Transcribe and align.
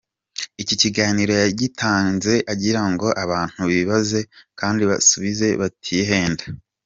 Iki 0.61 0.75
kiganiro 0.81 1.33
yagitanze 1.45 2.33
agira 2.53 2.81
ngo 2.91 3.07
abantu 3.23 3.61
bibaze 3.73 4.19
kandi 4.59 4.81
basubize 4.89 5.47
batihenda. 5.61 6.43